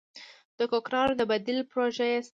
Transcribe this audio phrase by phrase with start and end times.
[0.57, 2.29] د کوکنارو د بدیل پروژې شته؟